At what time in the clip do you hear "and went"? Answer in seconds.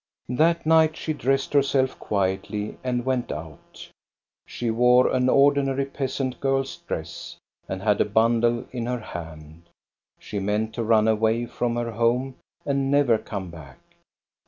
2.83-3.31